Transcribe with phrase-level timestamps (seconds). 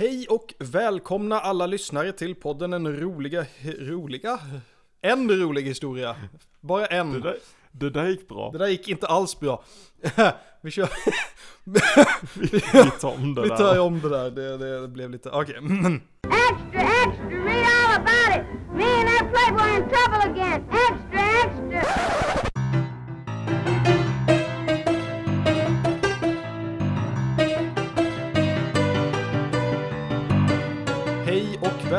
[0.00, 3.46] Hej och välkomna alla lyssnare till podden En roliga,
[3.78, 4.40] roliga?
[5.00, 6.16] En rolig historia.
[6.60, 7.12] Bara en.
[7.12, 7.36] Det där,
[7.72, 8.50] det där gick bra.
[8.50, 9.64] Det där gick inte alls bra.
[10.60, 10.88] vi kör,
[11.64, 11.80] Vi,
[12.72, 13.56] vi tar om det vi där.
[13.56, 14.30] tar om det där.
[14.30, 15.54] Det, det, det blev lite, okej.
[15.54, 18.46] Extra, extra, read all about it.
[18.76, 20.79] Me and that playboy in trouble again.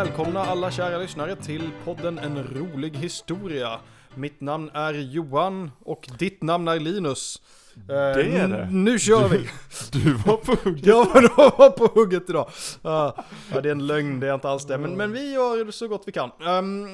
[0.06, 3.80] Välkomna alla kära lyssnare till podden En rolig historia.
[4.16, 7.42] Mitt namn är Johan och ditt namn är Linus.
[7.88, 8.70] Det är det.
[8.72, 9.50] Nu kör vi!
[9.92, 10.86] Du var på hugget.
[10.86, 12.50] Jag var på hugget idag.
[12.82, 13.16] Ja,
[13.54, 14.78] ja, det är en lögn, det är inte alls det.
[14.78, 16.32] Men, men vi gör så gott vi kan.
[16.48, 16.88] Ehm,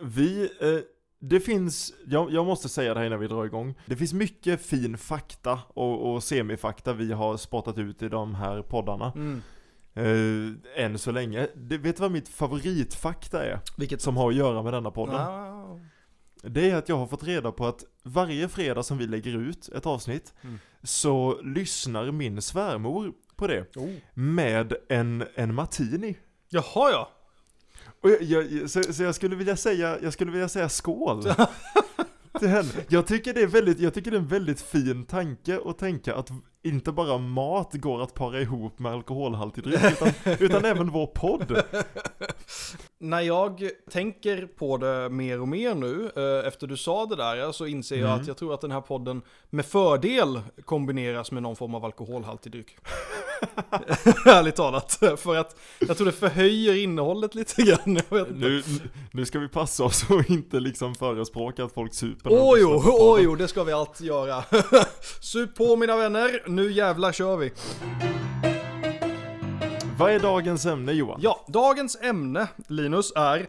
[0.00, 0.78] Vi, eh,
[1.20, 3.74] det finns, jag, jag måste säga det här innan vi drar igång.
[3.86, 8.62] Det finns mycket fin fakta och, och semifakta vi har spottat ut i de här
[8.62, 9.12] poddarna.
[9.14, 9.42] mm,
[9.96, 11.48] Eh, än så länge.
[11.54, 13.60] Det, vet du vad mitt favoritfakta är?
[13.76, 15.14] vilket Som har att göra med denna podden.
[15.14, 15.80] Ja,
[16.42, 19.68] Det är att jag har fått reda på att varje fredag som vi lägger ut
[19.68, 20.58] ett avsnitt Mm.
[20.82, 23.90] så lyssnar min svärmor på det oh.
[24.14, 26.16] med en, en martini.
[26.48, 27.10] Jaha ja.
[28.02, 31.22] Och jag, jag, så, så jag skulle vilja säga, jag skulle vilja säga skål
[32.38, 32.68] till henne.
[32.88, 36.14] Jag tycker det är väldigt, jag tycker det är en väldigt fin tanke att tänka
[36.14, 36.30] att
[36.68, 40.08] inte bara mat går att para ihop med alkoholhaltig dryck utan,
[40.40, 41.62] utan även vår podd.
[42.98, 47.52] När jag tänker på det mer och mer nu, eh, efter du sa det där,
[47.52, 48.20] så inser jag Mm.
[48.20, 52.52] att jag tror att den här podden med fördel kombineras med någon form av alkoholhaltig
[52.52, 52.76] dryck.
[54.26, 54.92] Ärligt talat.
[55.16, 58.00] För att jag tror det förhöjer innehållet lite grann.
[58.08, 58.30] Jag.
[58.36, 58.62] Nu,
[59.12, 62.30] nu ska vi passa oss och inte liksom förespråka att folk super.
[62.32, 63.24] Åh jo, på åh podden.
[63.24, 64.44] jo, det ska vi alltid göra.
[65.20, 67.52] Sup på mina vänner, nu jävlar kör vi.
[69.98, 71.20] Vad är dagens ämne Johan?
[71.22, 73.46] Ja, dagens ämne, Linus, är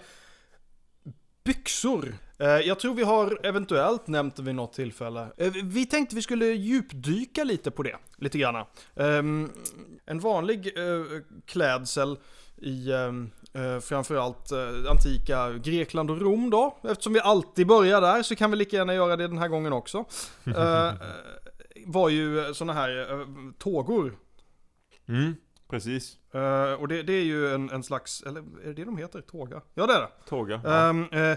[1.43, 2.15] byxor.
[2.39, 5.27] Eh, Jag tror vi har eventuellt nämnt det vid något tillfälle.
[5.37, 8.65] Eh, Vi tänkte vi skulle djupdyka lite på det, lite grann.
[8.95, 9.49] Ehm,
[10.05, 12.17] En vanlig eh, klädsel
[12.61, 12.87] i
[13.83, 14.51] framförallt
[14.89, 16.77] antika Grekland och Rom då.
[16.83, 19.73] Eftersom vi alltid börjar där så kan vi lika gärna göra det den här gången
[19.73, 20.05] också.
[21.87, 23.27] Var ju sådana här eh,
[23.57, 24.17] tågor
[25.09, 25.35] Mm,
[25.69, 26.17] precis.
[26.33, 29.21] Eh, och det, det är ju en, en slags, eller är det det de heter?
[29.21, 29.61] Tåga?
[29.73, 30.09] Ja det är det.
[30.29, 30.61] Tåga.
[30.63, 30.89] Ja.
[30.89, 31.35] Um, uh,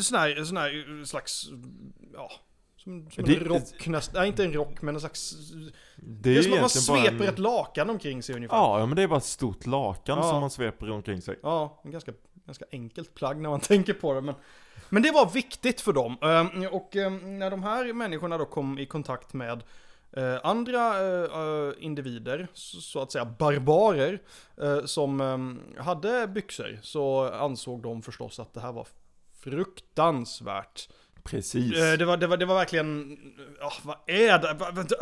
[0.00, 1.48] sån, här, sån här slags,
[2.14, 2.30] ja,
[2.76, 5.34] som, som Det- en rock nästan, nej inte en rock men en slags,
[5.96, 8.56] det det är som att man sveper en- ett lakan omkring sig ungefär.
[8.56, 10.30] Ja, ja, men det är bara ett stort lakan Ja.
[10.30, 11.38] som man sveper omkring sig.
[11.42, 12.12] Ja, en ganska,
[12.46, 14.20] ganska enkelt plagg när man tänker på det.
[14.20, 14.34] Men,
[14.88, 16.16] men det var viktigt för dem.
[16.22, 19.62] Ehm, och ehm, när de här människorna då kom i kontakt med
[20.12, 24.18] eh, andra eh, eh, individer, så, att säga barbarer,
[24.86, 28.86] som ehm, hade byxor, så ansåg de förstås att det här var
[29.40, 30.88] fruktansvärt.
[31.24, 31.72] Precis.
[31.72, 33.18] Det, var, det, var, det var verkligen,
[33.60, 34.96] ja, vad är det?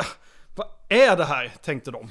[0.60, 1.52] Vad är det här?
[1.62, 2.10] Tänkte de.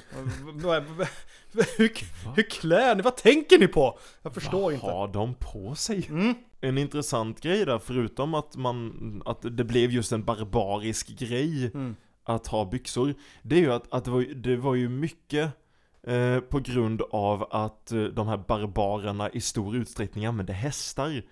[1.76, 1.90] Hur,
[2.36, 3.02] hur klär ni?
[3.02, 3.98] Vad tänker ni på?
[4.22, 4.86] Jag förstår Vad inte.
[4.86, 6.06] har de på sig?
[6.08, 6.34] Mm.
[6.60, 11.96] En intressant grej där, förutom att man, att det blev just en barbarisk grej Mm.
[12.24, 15.50] att ha byxor, det är ju att, att det, var, ju- det var ju mycket
[16.06, 21.22] eh, på grund av att eh, de här barbarerna i stor utsträckning använde hästar.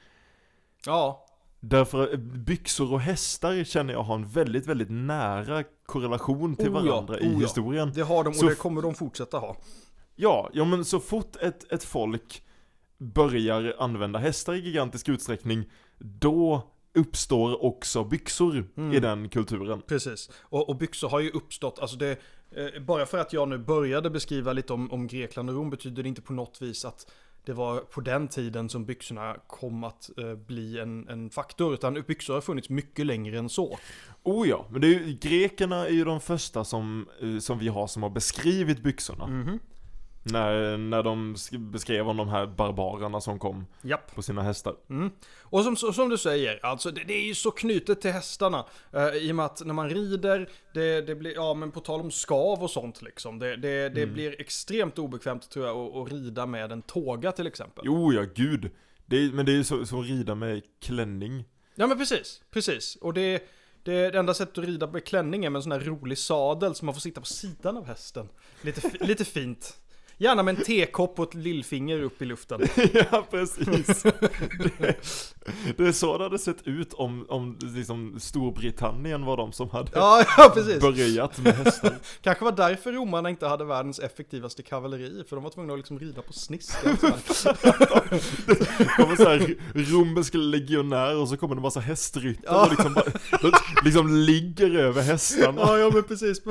[0.87, 1.27] Ja,
[1.61, 6.87] Därför eh, byxor och hästar känner jag har en väldigt, väldigt nära korrelation till Oh
[6.87, 7.39] ja, varandra i oh ja.
[7.39, 7.93] historien.
[7.95, 9.57] det har de och Så det kommer de fortsätta ha.
[10.17, 12.43] Ja, ja men så fort ett, ett folk
[12.99, 16.63] börjar använda hästar i gigantisk utsträckning, då
[16.95, 18.93] uppstår också byxor Mm.
[18.93, 19.83] i den kulturen.
[19.87, 20.31] Precis.
[20.41, 22.11] Och, och byxor har ju uppstått, alltså det,
[22.51, 26.03] eh, bara för att jag nu började beskriva lite om, om Grekland och Rom betyder
[26.03, 27.11] det inte på något vis att
[27.49, 32.05] det var på den tiden som byxorna kom att eh, bli en, en faktor, utan
[32.07, 33.79] byxor har funnits mycket längre än så.
[34.23, 37.69] Oh ja, men det är ju, grekerna är ju de första som, eh, som vi
[37.69, 39.27] har som har beskrivit byxorna.
[39.27, 39.59] Mhm.
[40.33, 44.15] När, när de sk- beskrev om de här barbarerna som kom Japp.
[44.15, 44.75] på sina hästar.
[44.91, 45.11] Mm.
[45.41, 48.65] Och som, som du säger, alltså det, det är ju så knutet till hästarna.
[48.93, 52.01] eh, I och med att när man rider, det, det blir, ja men på tal
[52.01, 53.39] om skav och sånt liksom.
[53.39, 57.47] Det, det, det blir extremt obekvämt tror jag att, att rida med en tåga till
[57.47, 57.85] exempel.
[57.87, 58.65] Jo ja, gud.
[59.11, 61.45] Är, men det är ju så- som att rida med klänning.
[61.75, 62.97] Ja men precis, precis.
[62.97, 63.43] Och det,
[63.83, 66.75] det, det enda sättet att rida med klänning är med en sån här rolig sadel
[66.75, 68.29] så man får sitta på sidan av hästen.
[68.63, 69.77] Lite, lite fint.
[70.21, 72.61] Gärna med en tekopp och ett lillfinger upp i luften.
[72.93, 74.03] ja, precis.
[74.03, 74.97] Det,
[75.77, 79.91] det är så det hade sett ut om, om liksom Storbritannien var de som hade
[79.95, 81.99] Ja, ja börjat med hästar.
[82.23, 85.99] Kanske var därför romarna inte hade världens effektivaste kavalleri, för de var tvungna att liksom
[85.99, 86.97] rida på sniskan.
[87.31, 87.57] så här.
[88.79, 92.63] Det kommer så här romersk legionär och så kommer det en massa hästryttare Ja.
[92.65, 93.05] och liksom, bara,
[93.43, 93.53] de,
[93.85, 95.61] liksom ligger över hästarna.
[95.61, 96.43] Ja, ja men precis.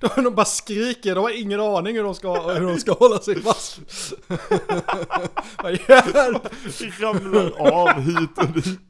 [0.00, 3.18] De, de bara skriker, de har ingen aning hur de ska, hur de ska hålla
[3.18, 3.80] sig fast.
[5.62, 6.48] Vad hjälp!
[7.00, 8.80] Ramlar av hit och dit.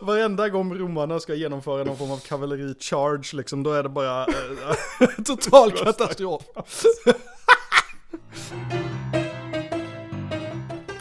[0.00, 5.08] Varenda gång romarna ska genomföra någon form av kavalleri-charge liksom, då är det bara eh,
[5.24, 6.42] total katastrof.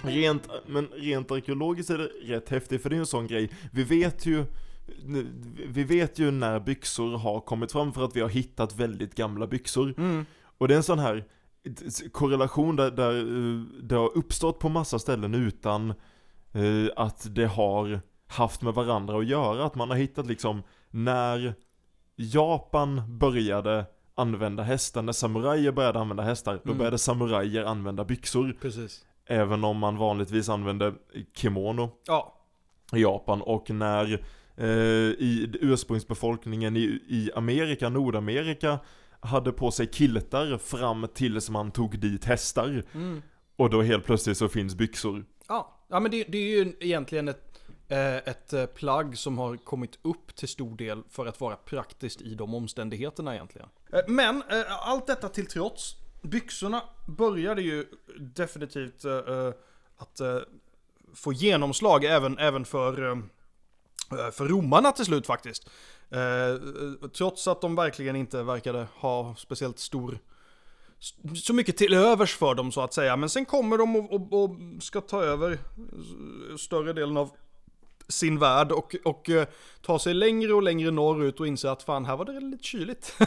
[0.02, 3.50] Rent, men rent arkeologiskt är det rätt häftigt för det är en sån grej.
[3.72, 4.46] Vi vet ju
[5.68, 9.48] vi vet ju när byxor har kommit fram för att vi har hittat väldigt gamla
[9.48, 9.94] byxor.
[9.98, 10.25] Mm.
[10.57, 11.25] Och det är en sån här
[12.12, 15.89] korrelation där, där eh, det har uppstått på massa ställen utan
[16.53, 19.65] eh, att det har haft med varandra att göra.
[19.65, 21.53] Att man har hittat liksom när
[22.15, 23.85] Japan började
[24.15, 26.77] använda hästar, när samurajer började använda hästar, då Mm.
[26.77, 28.57] började samurajer använda byxor.
[28.61, 29.06] Precis.
[29.27, 30.94] Även om man vanligtvis använde
[31.35, 32.33] kimono Ja.
[32.94, 34.13] i Japan och när
[34.57, 34.68] eh,
[35.19, 38.79] i ursprungsbefolkningen i, i Amerika, Nordamerika
[39.19, 42.83] hade på sig kiltar fram tills man tog dit hästar.
[42.94, 43.21] Mm.
[43.56, 45.25] Och då helt plötsligt så finns byxor.
[45.47, 49.57] Ja, ja men det, det är ju egentligen ett, eh, ett eh, plagg som har
[49.57, 53.67] kommit upp till stor del för att vara praktiskt i de omständigheterna egentligen.
[53.94, 57.85] Eh, Men eh, allt detta till trots, byxorna började ju
[58.19, 59.51] definitivt eh,
[59.97, 60.21] att
[61.13, 63.23] få genomslag även, även för,
[64.31, 65.69] för romarna till slut faktiskt.
[66.15, 70.19] Eh, Trots att de verkligen inte verkade ha speciellt stor
[71.35, 73.15] så mycket till övers för dem så att säga.
[73.15, 74.50] Men sen kommer de och, och, och
[74.83, 75.57] ska ta över
[76.57, 77.31] större delen av
[78.07, 79.48] sin värld och, och eh,
[79.81, 83.16] ta sig längre och längre norrut och inse att fan här var det lite kyligt.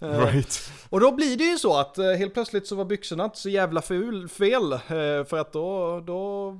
[0.00, 0.72] Eh, Right.
[0.88, 3.48] och då blir det ju så att eh, helt plötsligt så var byxorna inte så
[3.48, 4.78] jävla ful, fel.
[5.28, 6.58] För att då, då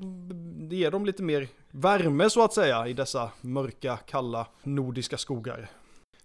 [0.70, 5.70] ger dem lite mer värme så att säga i dessa mörka, kalla nordiska skogar.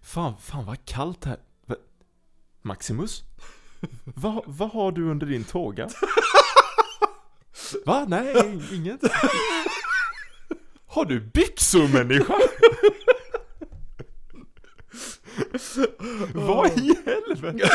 [0.02, 1.36] Fan, fan vad kallt här.
[2.62, 3.22] Maximus?
[4.04, 5.88] vad, vad har du under din tåga?
[7.86, 8.04] Va?
[8.08, 9.00] Nej, inget.
[10.98, 12.34] Har du byxor människa?
[16.34, 17.68] Vad i helvete?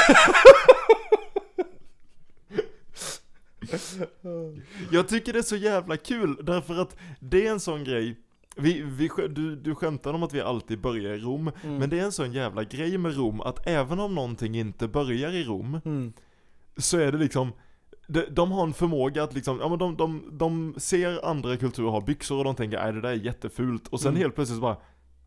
[4.92, 8.20] Jag tycker det är så jävla kul därför att det är en sån grej
[8.56, 11.78] vi, vi, du, du skämtar om att vi alltid börjar i Rom, Mm.
[11.78, 15.32] men det är en sån jävla grej med Rom att även om någonting inte börjar
[15.32, 16.14] i Rom Mm.
[16.78, 17.52] så är det liksom
[18.08, 21.90] de, de har en förmåga att liksom, ja men de, de, de ser andra kulturer
[21.90, 24.22] ha byxor och de tänker nej det där är jättefult och sen Mm.
[24.22, 24.78] helt plötsligt bara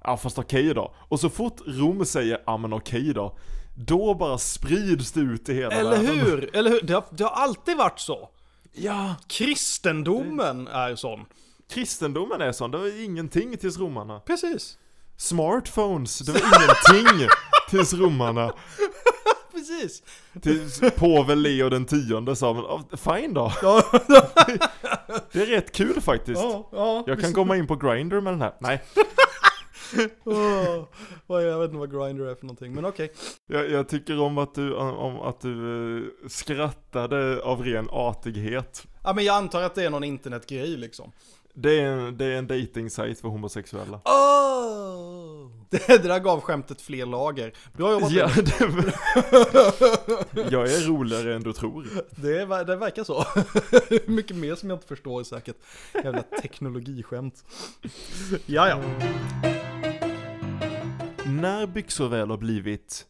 [0.04, 0.94] Ja fast okej då.
[1.08, 3.38] Och så fort Rom säger ja men okej då
[3.76, 6.06] Då bara sprids det ut i hela Eller världen.
[6.06, 6.56] hur?
[6.56, 6.80] Eller hur?
[6.82, 8.28] Det har, det har alltid varit så.
[8.72, 11.24] Ja, Kristendomen är sån.
[11.70, 14.20] kristendomen är sån, det var ingenting tills romarna.
[14.20, 14.78] Precis.
[15.16, 17.28] Smartphones, det var ingenting
[17.70, 18.52] tills romarna.
[19.68, 20.02] Precis.
[20.42, 23.52] Tills påve Leo den tionde sa men "Ja, fine då.
[23.62, 23.82] Ja,
[25.32, 26.40] Det är rätt kul faktiskt.
[26.42, 27.04] ja, ja.
[27.06, 28.52] Jag kan komma in på Grindr med den här.
[28.60, 28.82] Nej,
[31.26, 33.12] vad- jag vet inte vad Grindr är för någonting, men okej.
[33.46, 38.86] jag, jag tycker om att du, om att du eh, skrattade av ren artighet.
[39.04, 41.12] Ja, men jag antar att det är någon internetgrej liksom.
[41.54, 44.00] Det är en, det är en dating för homosexuella.
[44.04, 45.35] Oh!
[45.86, 47.52] Det, där gav skämtet fler lager.
[47.72, 48.60] Bra jobbat Ja, det,
[50.50, 51.86] jag är roligare än du tror.
[52.10, 53.24] det, det verkar så.
[54.12, 55.56] Mycket mer som jag inte förstår säkert.
[55.94, 57.44] Jävla teknologiskämt.
[58.46, 58.80] Ja, ja.
[61.26, 63.06] När byxor väl har blivit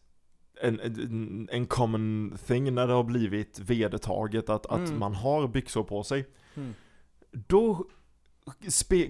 [0.61, 4.99] en, en, en common thing, när det har blivit vedertaget att, att Mm.
[4.99, 6.27] man har byxor på sig.
[6.55, 6.73] Mm.
[7.31, 7.85] Då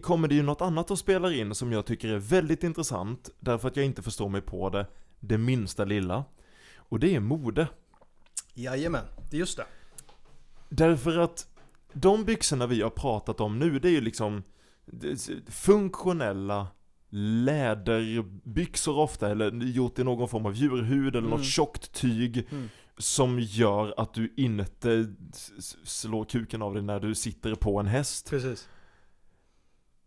[0.01, 3.67] kommer det ju något annat att spela in som jag tycker är väldigt intressant, därför
[3.67, 4.87] att jag inte förstår mig på det,
[5.19, 6.25] det minsta lilla.
[6.77, 7.67] Och det är mode.
[8.53, 9.65] Jajamän, det är just det.
[10.69, 11.47] Därför att
[11.93, 14.43] de byxorna vi har pratat om nu, det är ju liksom
[15.47, 16.67] funktionella
[17.09, 21.29] läderbyxor ofta, eller gjort i någon form av djurhud eller Mm.
[21.39, 22.69] något tjockt tyg Mm.
[22.97, 25.13] som gör att du inte
[25.83, 28.29] slår kuken av dig när du sitter på en häst.
[28.29, 28.69] Precis.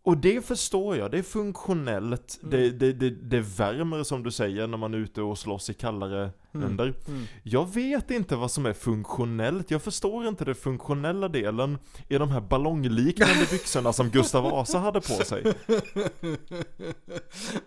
[0.03, 2.51] Och det förstår jag, det är funktionellt, Mm.
[2.51, 5.73] det, det, det, det värmer som du säger när man är ute och slåss i
[5.73, 6.93] kallare under.
[7.07, 7.27] Mm.
[7.43, 11.77] Jag vet inte vad som är funktionellt, jag förstår inte den funktionella delen
[12.09, 15.43] i de här ballongliknande byxorna som Gustav Vasa hade på sig.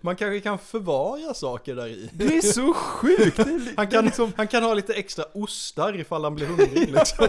[0.00, 2.11] Man kanske kan förvara saker där i.
[2.12, 3.37] Det är så sjukt!
[3.45, 6.47] Det är, Han det kan, liksom, han kan ha lite extra ostar ifall han blir
[6.47, 7.29] hungrig liksom.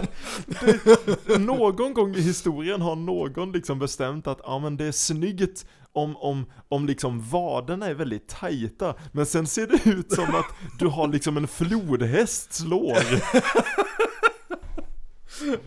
[1.44, 6.16] någon gång i historien har någon liksom bestämt att ja men det är snyggt om,
[6.16, 10.46] om, om liksom vaderna är väldigt tajta, men sen ser det ut som att
[10.78, 12.96] du har liksom en flodhästs lår.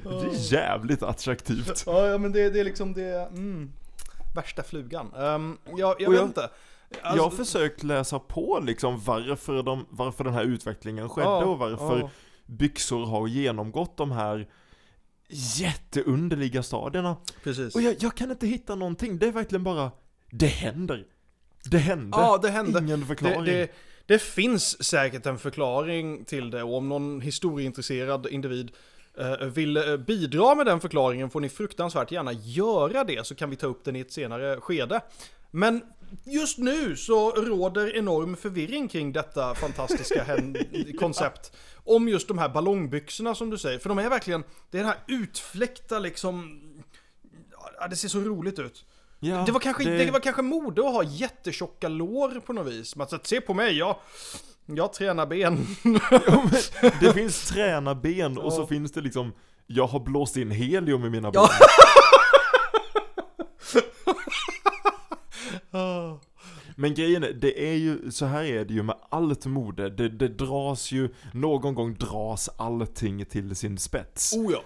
[0.04, 1.84] Det är jävligt attraktivt.
[1.86, 3.72] Ja, ja men det, det är liksom det, mm,
[4.36, 5.14] värsta flugan.
[5.16, 6.50] Um, jag, jag Och vet jag- inte.
[7.04, 11.46] jag har Alltså- försökt läsa på liksom varför, de, varför den här utvecklingen skedde Ja,
[11.46, 12.10] och varför ja.
[12.46, 14.48] byxor har genomgått de här
[15.58, 17.16] jätteunderliga stadierna.
[17.44, 17.76] Precis.
[17.76, 19.92] Och jag, jag kan inte hitta någonting, det är verkligen bara,
[20.32, 21.06] det händer.
[21.64, 22.18] Det hände.
[22.18, 22.80] Ja, det hände.
[22.80, 23.46] Ingen förklaring.
[23.46, 23.72] Det, det,
[24.06, 28.72] det finns säkert en förklaring till det och om någon historieintresserad individ
[29.18, 33.50] eh, vill eh, bidra med den förklaringen får ni fruktansvärt gärna göra det så kan
[33.50, 35.02] vi ta upp den i ett senare skede.
[35.52, 35.82] Men
[36.24, 40.26] just nu så råder enorm förvirring kring detta fantastiska
[41.00, 41.52] koncept.
[41.76, 44.92] Om just de här ballongbyxorna som du säger, för de är verkligen, det är den
[44.92, 46.62] här utfläckta liksom,
[47.80, 48.86] ja, det ser så roligt ut.
[49.20, 50.12] Ja, Det var, kanske, det...
[50.12, 52.96] var kanske mode att ha jättetjocka lår på något vis.
[52.96, 53.96] Man säger, se på mig, jag,
[54.66, 55.68] jag tränar ben.
[56.12, 56.44] Ja,
[57.00, 58.68] det finns tränarben och så Ja.
[58.68, 59.34] finns det liksom,
[59.68, 61.42] jag har blåst in helium i mina ben.
[65.72, 66.20] Ja.
[66.76, 70.10] Men grejen är, det är ju, så här är det ju med allt mode, det,
[70.10, 74.34] det dras ju, någon gång dras allting till sin spets.
[74.34, 74.58] Oh ja.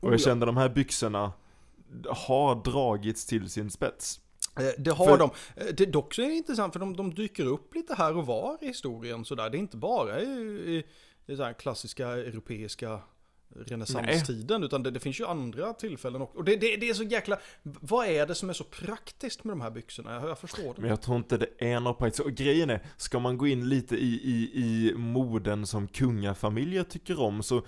[0.00, 0.24] Och Oh jag ja.
[0.24, 1.32] kände de här byxorna
[2.08, 4.20] har dragits till sin spets.
[4.58, 5.30] Eh, Det har För- de.
[5.56, 8.26] Eh, Det dock så är det intressant för de, de dyker upp lite här och
[8.26, 9.50] var i historien sådär.
[9.50, 10.84] Det är inte bara i, i,
[11.32, 13.00] i så klassiska europeiska
[13.66, 16.38] renässanstiden utan det, det finns ju andra tillfällen också.
[16.38, 17.38] Och det, det, det är så jäkla...
[17.62, 20.14] Vad är det som är så praktiskt med de här byxorna?
[20.14, 20.80] Jag, jag förstår det.
[20.80, 22.20] Men jag tror inte det är något praktiskt.
[22.20, 27.20] Och grejen är, ska man gå in lite i, i, i moden som kungafamiljer tycker
[27.20, 27.62] om så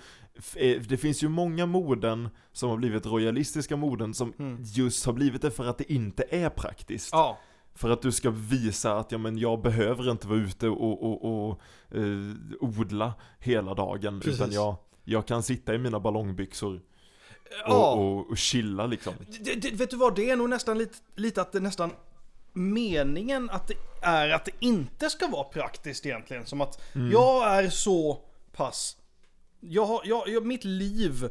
[0.87, 4.63] det finns ju många moden som har blivit royalistiska moden som Mm.
[4.63, 7.09] just har blivit det för att det inte är praktiskt.
[7.11, 7.37] Ja,
[7.75, 11.49] För att du ska visa att ja, men jag behöver inte vara ute och, och,
[11.49, 11.61] och
[11.97, 12.03] eh,
[12.59, 14.19] odla hela dagen.
[14.19, 14.39] Precis.
[14.39, 16.81] Utan jag, jag kan sitta i mina ballongbyxor
[17.67, 17.93] ja.
[17.93, 19.13] och, och, och chilla liksom.
[19.41, 21.91] Det, det, vet du vad, det är nog nästan lite, lite att det nästan
[22.53, 26.45] meningen att det är att det inte ska vara praktiskt egentligen.
[26.45, 28.19] Som att jag är så
[28.51, 28.97] pass,
[29.69, 31.29] jag har, jag, mitt liv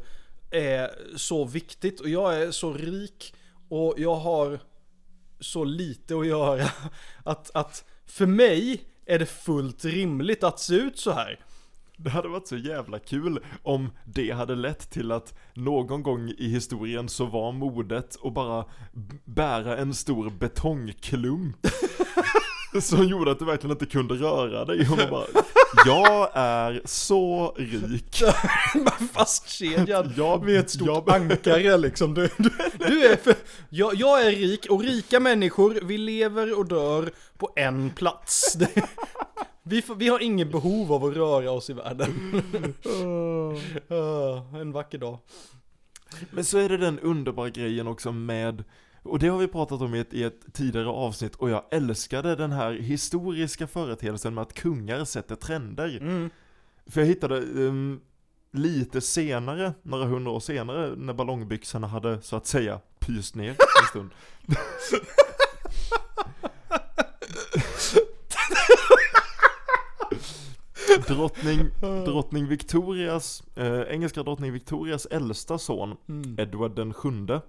[0.51, 3.33] är så viktigt och jag är så rik
[3.69, 4.59] och jag har
[5.39, 6.69] så lite att göra.
[7.23, 11.39] Att, att för mig är det fullt rimligt att se ut så här.
[11.97, 16.47] Det hade varit så jävla kul om det hade lett till att någon gång i
[16.47, 18.65] historien så var modet att bara
[19.25, 21.67] bära en stor betongklump.
[22.81, 25.25] Som gjorde att du verkligen inte kunde röra dig och bara
[25.85, 28.23] Jag är så rik.
[29.13, 32.13] Fastkedjad Jag, med ett stort jag, ankare liksom.
[32.13, 33.35] Du, du, du är för,
[33.69, 38.53] jag, jag är rik och rika människor, vi lever och dör på en plats.
[38.53, 38.83] Det,
[39.63, 42.41] vi, vi har ingen behov av att röra oss i världen.
[44.61, 45.17] En vacker dag.
[46.31, 48.63] Men så är det den underbara grejen också med
[49.05, 52.35] och det har vi pratat om i ett, i ett tidigare avsnitt och jag älskade
[52.35, 55.97] den här historiska företeelsen med att kungar sätter trender.
[56.01, 56.29] Mm.
[56.87, 57.99] För jag hittade ehm,
[58.51, 63.87] lite senare, några hundra år senare, när ballongbyxorna hade så att säga pyst ner en
[63.89, 64.11] stund.
[71.07, 71.59] drottning,
[72.05, 76.39] drottning Victorias, eh, engelska drottning Victorias äldsta son, Mm.
[76.39, 77.41] Edward den sjunde.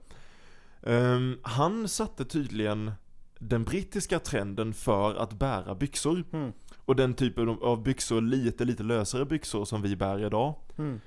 [0.87, 2.93] Ehm, han satte tydligen
[3.39, 6.25] den brittiska trenden för att bära byxor.
[6.33, 6.53] Mm.
[6.77, 10.55] Och den typen av- byxor, lite, lite lösare byxor som vi bär idag.
[10.79, 11.01] Mm.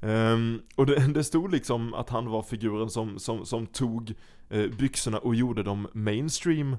[0.00, 4.14] Ehm, och det, det stod liksom att han var figuren som, som, som tog
[4.48, 6.76] eh, byxorna och gjorde dem mainstream.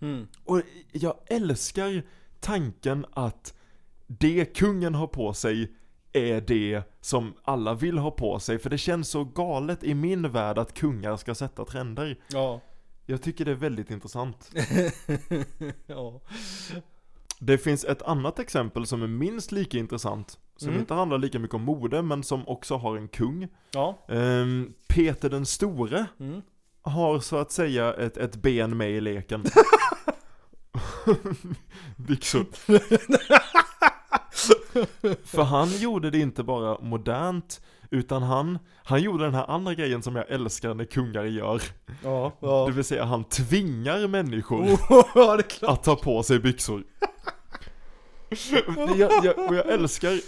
[0.00, 0.26] Mm.
[0.44, 2.02] Och jag älskar
[2.40, 3.54] tanken att
[4.06, 5.72] det kungen har på sig
[6.14, 8.58] är det som alla vill ha på sig.
[8.58, 12.18] För det känns så galet i min värld att kungar ska sätta trender.
[12.28, 12.60] Ja.
[13.06, 14.50] Jag tycker det är väldigt intressant.
[15.86, 16.20] ja.
[17.38, 20.38] Det finns ett annat exempel som är minst lika intressant.
[20.56, 20.80] Som Mm.
[20.80, 23.48] inte handlar lika mycket om mode, men som också har en kung.
[23.70, 23.98] Ja.
[24.08, 26.42] Ehm, Peter den store Mm.
[26.82, 29.44] har så att säga ett, ett ben med i leken.
[35.24, 40.02] För han gjorde det inte bara modernt, utan han, han gjorde den här andra grejen
[40.02, 41.62] som jag älskar när kungar gör.
[42.02, 42.66] Ja, ja.
[42.66, 44.66] Det vill säga han tvingar människor
[45.14, 45.72] ja, är klart.
[45.78, 46.84] att ta på sig byxor.
[48.96, 50.20] jag, jag, och jag älskar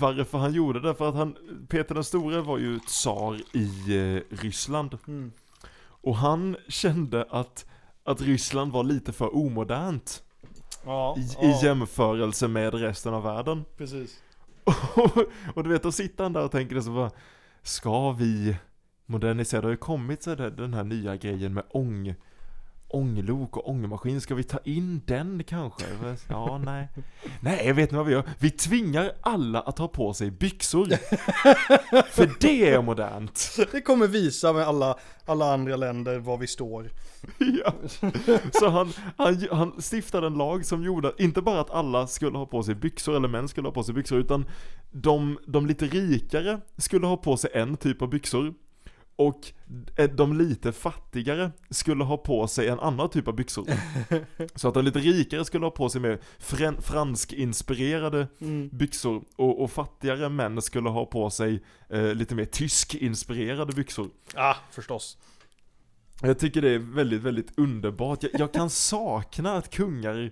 [0.00, 1.36] varför han gjorde det, för att han,
[1.68, 4.98] Peter den store var ju tsar i eh, Ryssland.
[5.08, 5.32] Mm.
[5.84, 7.66] Och han kände att,
[8.04, 10.22] att Ryssland var lite för omodernt
[10.84, 13.64] Ja, i, ja, i jämförelse med resten av världen.
[13.76, 14.22] precis.
[14.64, 15.16] Och,
[15.54, 17.10] och du vet, då sitter han där och tänker så bara,
[17.62, 18.56] ska vi
[19.06, 19.60] modernisera?
[19.60, 22.14] Det har ju kommit så där, den här nya grejen med ång,
[22.94, 25.84] ånglok och ångmaskin, ska vi ta in den kanske?
[26.28, 26.88] Ja, nej.
[27.40, 28.24] Nej, vet ni vad vi gör?
[28.38, 30.86] Vi tvingar alla att ha på sig byxor.
[32.10, 33.56] För det är modernt.
[33.72, 34.96] Det kommer visa med alla,
[35.26, 36.90] alla andra länder var vi står.
[37.38, 37.74] Ja.
[38.52, 42.46] Så han, han, han stiftade en lag som gjorde, inte bara att alla skulle ha
[42.46, 44.44] på sig byxor, eller män skulle ha på sig byxor, utan
[44.90, 48.54] de, de lite rikare skulle ha på sig en typ av byxor.
[49.16, 49.52] Och
[50.16, 53.66] de lite fattigare skulle ha på sig en annan typ av byxor.
[54.58, 58.68] Så att de lite rikare skulle ha på sig mer fran- fransk-inspirerade Mm.
[58.72, 64.08] byxor och, och fattigare män skulle ha på sig eh, lite mer tysk-inspirerade byxor.
[64.34, 65.18] Ah, förstås.
[66.22, 68.22] Jag tycker det är väldigt, väldigt underbart.
[68.22, 70.30] Jag, jag kan sakna att kungar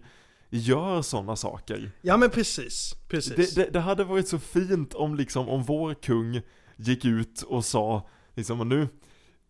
[0.50, 1.90] gör sådana saker.
[2.00, 3.54] Ja men precis, precis.
[3.54, 6.40] Det, det, det hade varit så fint om liksom, om vår kung
[6.76, 8.88] gick ut och sa liksom, nu,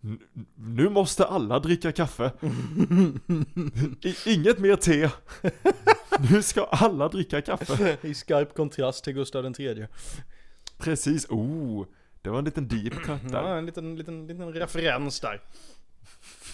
[0.04, 0.20] n-
[0.54, 2.32] nu måste alla dricka kaffe.
[4.02, 5.10] I, inget mer te.
[6.30, 7.96] Nu ska alla dricka kaffe.
[8.08, 9.88] I skarp kontrast till Gustav den tredje.
[10.78, 11.86] Precis, oh,
[12.22, 13.56] det var en liten deep cut Ja, där.
[13.56, 15.40] en liten, liten, liten referens där.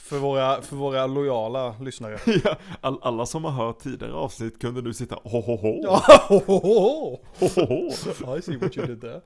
[0.08, 2.18] För våra, för våra lojala lyssnare.
[2.44, 6.02] Ja, all, alla som har hört tidigare avsnitt kunde nu sitta ho ho ho, Ja,
[6.28, 7.18] ho, ho, ho.
[7.38, 7.64] ho, ho,
[8.26, 8.36] ho.
[8.38, 9.20] I see what you did there.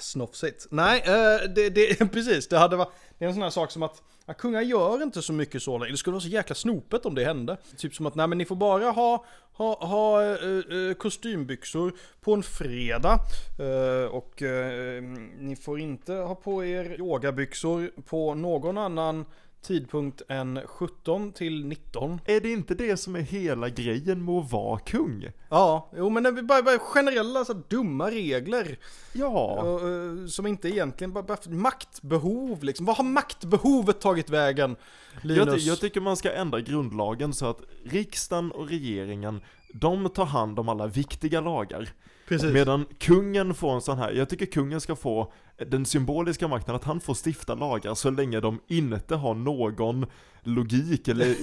[0.00, 0.66] Snofsigt.
[0.70, 2.48] Nej, eh, det, det, precis.
[2.48, 2.88] Det hade varit,
[3.18, 5.78] det är en sån här sak som att ja, kungar gör inte så mycket så
[5.78, 5.92] längre.
[5.92, 7.56] Det skulle vara så jäkla snopet om det hände.
[7.76, 12.34] Typ som att, nej men ni får bara ha, ha, ha eh, eh, kostymbyxor på
[12.34, 13.18] en fredag.
[13.58, 15.02] Eh, och eh,
[15.38, 19.24] ni får inte ha på er yogabyxor på någon annan
[19.62, 22.20] tidpunkt än 17 till 19.
[22.24, 25.30] Är det inte det som är hela grejen med att vara kung?
[25.48, 28.78] Ja, jo men det är bara, bara generella så här, dumma regler.
[29.12, 32.86] Ja, eh, som inte egentligen bara, bara maktbehov liksom.
[32.86, 34.76] Vad har maktbehovet tagit vägen?
[35.22, 35.46] Linus?
[35.46, 39.40] jag, jag tycker man ska ändra grundlagen så att riksdagen och regeringen,
[39.74, 41.88] de tar hand om alla viktiga lagar.
[42.30, 42.52] Precis.
[42.52, 45.32] Medan kungen får en sån här, jag tycker kungen ska få
[45.66, 50.06] den symboliska makten att han får stifta lagar så länge de inte har någon
[50.42, 51.36] logik eller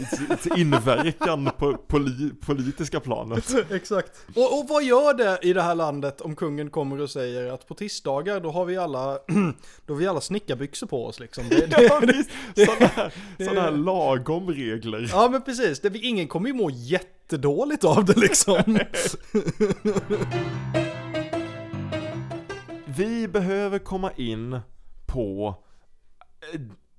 [0.58, 3.56] inverkan på poli, politiska planet.
[3.71, 4.12] Exakt.
[4.36, 7.67] Och, och vad gör det i det här landet om kungen kommer och säger att
[7.67, 9.13] på tisdagar då har vi alla,
[9.86, 11.50] då har vi alla snickarbyxor på oss liksom.
[11.50, 15.10] Det, det, Ja, visst, sådana här, såna här lagom regler.
[15.12, 16.69] ja men precis, det, ingen kommer ju må
[17.31, 18.63] jättedåligt av det liksom.
[22.97, 24.59] Vi behöver komma in
[25.05, 25.55] på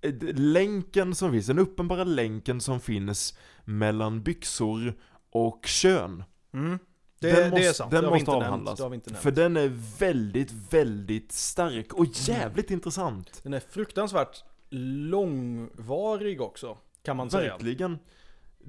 [0.03, 4.95] eh, länken som finns, den uppenbara länken som finns mellan byxor
[5.31, 6.25] och kön.
[6.55, 6.79] Mm.
[7.21, 8.79] Det, Den det måste- är sant, den det måste avhandlas.
[8.79, 9.19] Det nämnt.
[9.19, 13.41] För den är väldigt, väldigt stark och jävligt intressant.
[13.43, 17.53] Den är fruktansvärt långvarig också, kan man säga.
[17.53, 17.99] Verkligen.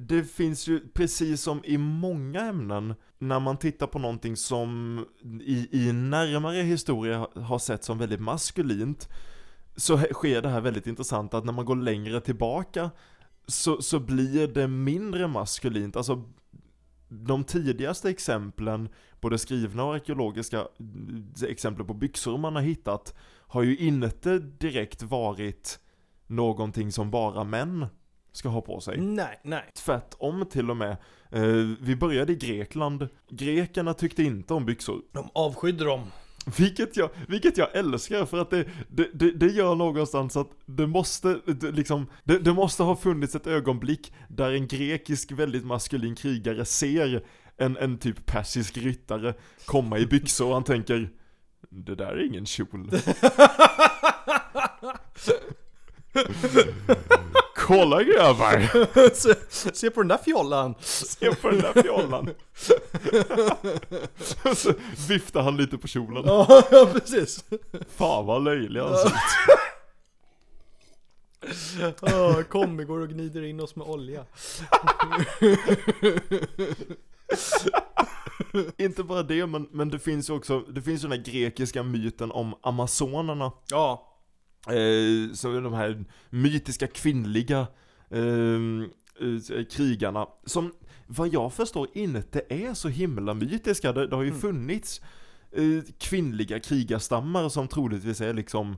[0.02, 5.06] Det finns ju, precis som i många ämnen, när man tittar på någonting som
[5.42, 9.10] i, i närmare historia har sett som väldigt maskulint,
[9.76, 12.90] så sker det här väldigt intressant att när man går längre tillbaka
[13.48, 15.96] så, så blir det mindre maskulint.
[15.96, 16.24] Alltså,
[17.10, 18.90] de tidigaste exemplen,
[19.22, 23.16] både skrivna och arkeologiska mm, exempel på byxor man har hittat,
[23.48, 25.80] har ju inte direkt varit
[26.28, 27.86] någonting som bara män
[28.32, 28.98] ska ha på sig.
[28.98, 29.63] Nej, nej.
[29.74, 30.98] Tvärtom till och med.
[31.32, 31.42] Eh,
[31.82, 33.08] vi började i Grekland.
[33.30, 35.02] Grekerna tyckte inte om byxor.
[35.12, 36.02] De avskydde dem.
[36.58, 40.88] Vilket jag, vilket jag älskar för att det, det, det, det gör någonstans att det
[40.88, 46.15] måste, det, liksom, det, det måste ha funnits ett ögonblick där en grekisk väldigt maskulin
[46.15, 47.24] krigare ser
[47.58, 49.34] en, en typ persisk ryttare
[49.65, 51.10] komma i byxor och han tänker
[51.70, 52.92] Det där är ingen kjol.
[57.70, 58.60] Kolla grabbar!
[59.16, 59.36] se,
[59.74, 60.76] se på den där fjollan.
[60.80, 62.30] Se på den där fjollan.
[64.56, 64.74] Så
[65.10, 66.24] viftar han lite på kjolen.
[66.26, 67.46] Ja, ja, precis.
[67.90, 69.14] Fan vad löjlig han ser ut.
[72.02, 74.26] Ja, kom, går och gnider in oss med olja.
[78.78, 81.84] inte bara det, men, men det finns ju också, det finns ju den här grekiska
[81.84, 83.52] myten om amazonerna.
[83.70, 84.09] Ja,
[84.67, 87.67] Eh, så de här mytiska kvinnliga
[88.12, 88.84] ehm,
[89.22, 90.72] eh, krigarna, som
[91.08, 93.93] vad jag förstår inte är så himla mytiska.
[93.93, 94.41] Det, det har ju Mm.
[94.41, 95.02] funnits
[95.52, 98.78] eh, kvinnliga krigarstammar som troligtvis är liksom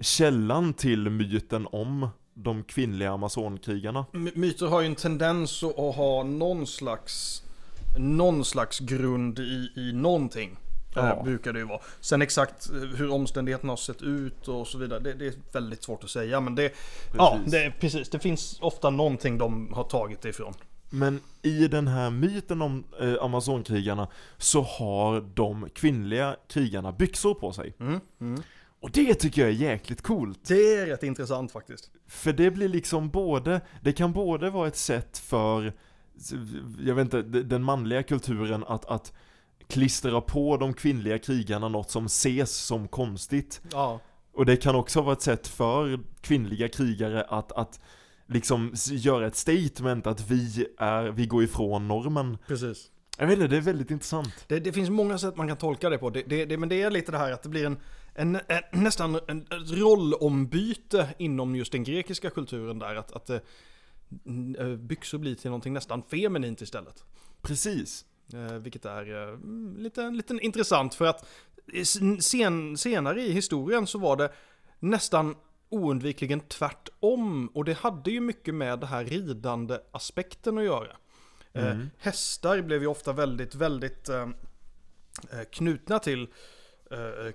[0.00, 4.06] källan till myten om de kvinnliga amazonkrigarna.
[4.12, 7.42] My- myter har ju en tendens att att ha någon slags,
[7.98, 10.56] någon slags grund i, i någonting.
[10.94, 11.16] Ja.
[11.16, 11.80] Eh, brukar det ju vara.
[12.00, 15.82] Sen exakt eh, hur omständigheterna har sett ut och så vidare, det, det är väldigt
[15.82, 16.40] svårt att säga.
[16.40, 16.72] Men det,
[17.16, 17.52] ja, Precis.
[17.52, 18.08] det, precis.
[18.10, 20.54] Det finns ofta någonting de har tagit det ifrån.
[20.90, 27.52] Men i den här myten om eh, amazonkrigarna så har de kvinnliga krigarna byxor på
[27.52, 27.74] sig.
[27.80, 28.42] Mm, mm.
[28.80, 30.38] Och det tycker jag är jäkligt coolt.
[30.48, 31.90] Det är rätt intressant faktiskt.
[32.06, 35.72] För det blir liksom både, det kan både vara ett sätt för,
[36.80, 39.12] jag vet inte, den manliga kulturen att, att
[39.68, 43.60] klistra på de kvinnliga krigarna något som ses som konstigt.
[43.72, 44.00] Ja,
[44.32, 47.80] Och det kan också vara ett sätt för kvinnliga krigare att, att
[48.26, 52.38] liksom göra ett statement att vi är, vi går ifrån normen.
[52.46, 52.90] precis.
[53.18, 54.44] Jag vet inte, det är väldigt intressant.
[54.48, 56.10] Det, det finns många sätt man kan tolka det på.
[56.10, 57.78] Det, det, det, men det är lite det här att det blir en,
[58.14, 62.94] en, en nästan en, rollombyte inom just den grekiska kulturen där.
[62.96, 63.38] Att, att eh,
[64.26, 67.04] n- byxor blir till någonting nästan feminint istället.
[67.42, 68.04] Precis.
[68.34, 71.26] Eh, vilket är eh, mm, lite, lite intressant för att
[72.20, 74.32] sen, senare i historien så var det
[74.78, 75.36] nästan
[75.68, 77.48] oundvikligen tvärtom.
[77.54, 80.96] Och det hade ju mycket med det här ridande aspekten att göra.
[81.52, 81.90] Eh, Mm.
[81.98, 84.10] hästar blev ju ofta väldigt, väldigt
[85.50, 86.28] knutna till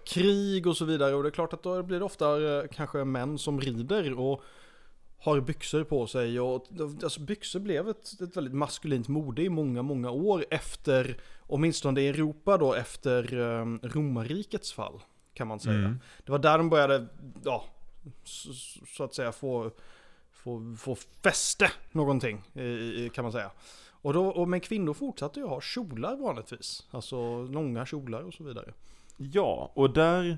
[0.06, 1.16] krig och så vidare.
[1.16, 2.28] Och det är klart att då blir det ofta
[2.72, 4.44] kanske män som rider och
[5.20, 6.40] har byxor på sig.
[6.40, 6.66] Och,
[7.04, 12.08] alltså, byxor blev ett, ett väldigt maskulint mode i många, många år efter, åtminstone i
[12.08, 15.02] Europa då, efter eh, romarrikets fall.
[15.34, 15.76] Kan man säga.
[15.76, 16.00] Mm.
[16.26, 17.08] Det var där de började,
[17.44, 17.64] ja,
[18.24, 18.54] så,
[18.88, 19.72] så att säga få,
[20.32, 23.52] få, få fäste någonting, i- kan man säga.
[24.02, 26.88] Och då, och, men kvinnor fortsatte ju ha kjolar vanligtvis.
[26.92, 28.74] Alltså långa kjolar och så vidare.
[29.18, 30.38] Ja, och där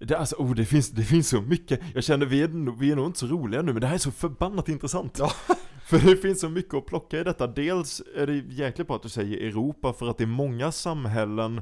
[0.00, 1.80] det, alltså, oh, det, finns, det finns så mycket.
[1.94, 3.98] Jag känner vi är, vi är nog inte så roliga nu, men det här är
[3.98, 5.18] så förbannat intressant.
[5.18, 5.32] Ja.
[5.84, 7.46] För det finns så mycket att plocka i detta.
[7.46, 11.60] Dels är det jäkligt bra att du säger Europa, för att det är många samhällen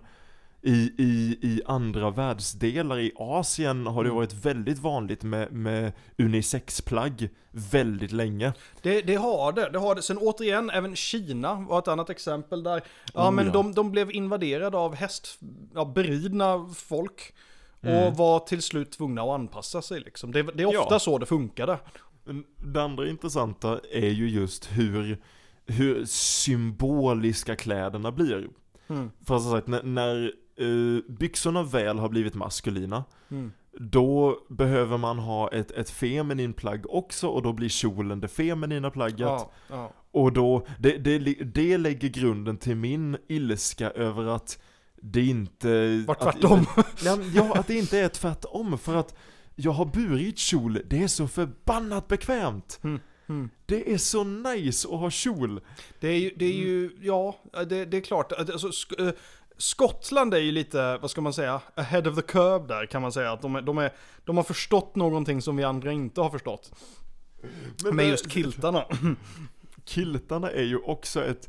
[0.62, 2.98] i, i, i andra världsdelar.
[2.98, 4.16] I Asien har det Mm.
[4.16, 8.52] varit väldigt vanligt med, med unisexplagg väldigt länge.
[8.82, 10.02] Det, det har det, det har det.
[10.02, 12.82] Sen återigen, även Kina var ett annat exempel där.
[13.14, 13.52] Ja Oh, men ja.
[13.52, 15.38] De, de blev invaderade av häst,
[15.74, 17.32] ja, beridna folk.
[17.80, 18.14] Och Mm.
[18.14, 20.32] var till slut tvungna att anpassa sig liksom.
[20.32, 20.98] Det, det är ofta Ja.
[20.98, 21.78] så det funkade.
[22.56, 25.18] Det andra intressanta är ju just hur,
[25.66, 26.04] hur
[26.58, 28.48] symboliska kläderna blir.
[28.88, 29.10] Mm.
[29.26, 33.52] För som sagt, när, när eh, byxorna väl har blivit maskulina, Mm.
[33.72, 38.90] då behöver man ha ett, ett feminin plagg också och då blir kjolen det feminina
[38.90, 39.20] plagget.
[39.20, 39.90] Ja, ja.
[40.10, 44.62] Och då, det, det, det lägger grunden till min ilska över att
[45.02, 46.04] det inte...
[46.06, 46.66] Var att- tvärtom.
[47.04, 49.14] Ja, men- ja, att det inte är tvärtom för att
[49.56, 52.80] jag har burit kjol, det är så förbannat bekvämt.
[52.84, 53.50] Mm, mm.
[53.66, 55.60] Det är så nice att ha kjol.
[56.00, 56.98] Det är ju, det är ju Mm.
[57.02, 57.36] ja,
[57.68, 58.32] det, det är klart.
[58.32, 59.12] Alltså, sk- eh,
[59.60, 63.12] Skottland är ju lite, vad ska man säga, ahead of the curve där kan man
[63.12, 63.32] säga.
[63.32, 63.92] Att de, är, de, är,
[64.24, 66.72] de har förstått någonting som vi andra inte har förstått.
[67.84, 68.84] Men Med just kiltarna.
[69.84, 71.48] kiltarna är ju också ett,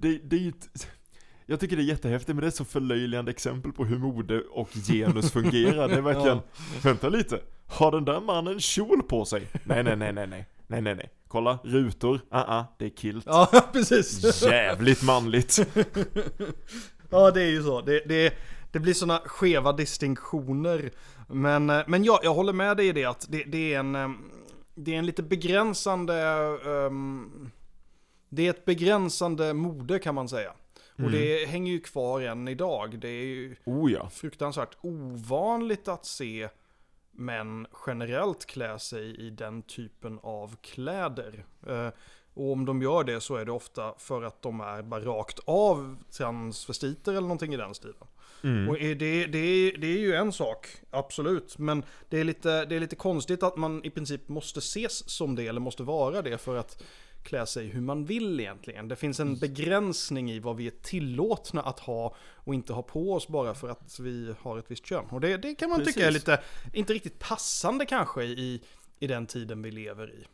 [0.00, 0.88] det, det är ju ett,
[1.50, 4.68] jag tycker det är jättehäftigt men det är så förlöjligande exempel på hur mode och
[4.88, 5.88] genus fungerar.
[5.88, 6.38] Det är verkligen,
[6.82, 9.42] vänta lite, har den där mannen kjol på sig?
[9.64, 11.10] Nej, nej, nej, nej, nej, nej, nej, nej.
[11.28, 13.24] Kolla, rutor, ah, ah, det är kilt.
[13.26, 14.42] Ja, precis.
[14.42, 15.68] Jävligt manligt.
[17.10, 17.80] Ja, det är ju så.
[17.80, 18.34] Det, det,
[18.72, 20.90] det blir sådana skeva distinktioner.
[21.28, 23.94] Men, eh, men ja, jag håller med dig i det att det, det är en...
[23.94, 24.08] eh,
[24.74, 26.14] Det är en lite begränsande...
[26.66, 27.50] ehm,
[28.28, 30.52] det är ett begränsande mode kan man säga.
[31.04, 32.98] Och det hänger ju kvar än idag.
[32.98, 34.10] Det är ju Oh ja.
[34.10, 36.48] fruktansvärt ovanligt att se
[37.10, 41.44] män generellt klä sig i den typen av kläder.
[41.66, 41.88] Eh,
[42.34, 45.38] och om de gör det så är det ofta för att de är bara rakt
[45.44, 48.06] av transvestiter eller någonting i den stilen.
[48.44, 48.68] Mm.
[48.68, 48.94] Och det,
[49.26, 51.58] det, är, det är ju en sak, absolut.
[51.58, 55.34] Men det är, lite, det är lite konstigt att man i princip måste ses som
[55.34, 56.82] det, eller måste vara det för att
[57.28, 58.88] klä sig hur man vill egentligen.
[58.88, 63.12] Det finns en begränsning i vad vi är tillåtna att ha och inte ha på
[63.12, 65.04] oss bara för att vi har ett visst kön.
[65.10, 66.28] Och det, det kan man tycka är Precis.
[66.28, 68.62] lite, inte riktigt passande kanske i,
[68.98, 70.26] i den tiden vi lever i.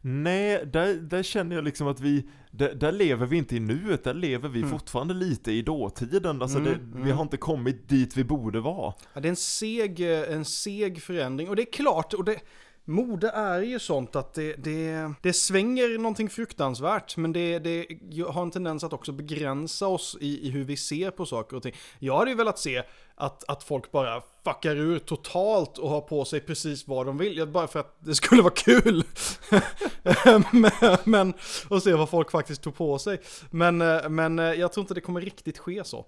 [0.00, 4.04] Nej, där, där känner jag liksom att vi, där, där lever vi inte i nuet,
[4.04, 4.70] där lever vi Mm.
[4.70, 6.42] fortfarande lite i dåtiden.
[6.42, 7.16] Alltså Mm, det, vi mm.
[7.16, 8.94] har inte kommit dit vi borde vara.
[9.14, 11.48] Ja, det är en seg, en seg förändring.
[11.48, 12.40] Och det är klart, och det,
[12.88, 17.16] mode är ju sånt att det, det, det svänger någonting fruktansvärt.
[17.16, 17.86] Men det, det
[18.28, 21.62] har en tendens att också begränsa oss i, i hur vi ser på saker och
[21.62, 21.74] ting.
[21.98, 22.82] Jag hade ju velat se
[23.14, 27.46] att, att folk bara fuckar ur totalt och har på sig precis vad de vill.
[27.46, 29.04] Bara för att det skulle vara kul.
[30.52, 30.70] men,
[31.04, 31.34] men,
[31.68, 33.20] och se vad folk faktiskt tog på sig.
[33.50, 36.06] Men, eh, men eh, jag tror inte det kommer riktigt ske så.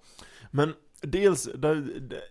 [0.50, 1.48] Men dels,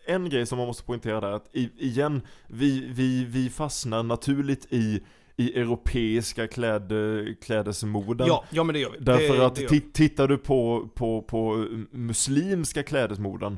[0.05, 4.67] en grej som man måste poängtera där, är att igen, vi, vi, vi fastnar naturligt
[4.73, 5.03] i,
[5.37, 6.91] i europeiska kläd,
[7.41, 8.27] klädesmoden.
[8.27, 8.97] Ja, ja men det gör vi.
[8.99, 13.57] Därför det, att det tittar du på, på, på muslimska klädesmoden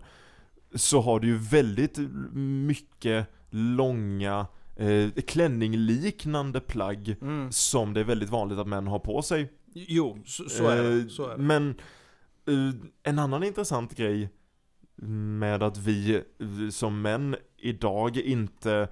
[0.76, 1.98] så har du ju väldigt
[2.34, 4.46] mycket långa
[4.76, 7.52] eh, klänning-liknande plagg Mm.
[7.52, 9.52] som det är väldigt vanligt att män har på sig.
[9.74, 11.10] Jo, så, så är Eh, det.
[11.10, 11.44] Så är det.
[11.44, 11.70] Men
[12.48, 14.30] eh, en annan intressant grej
[15.08, 16.24] med att vi
[16.72, 18.88] som män idag inte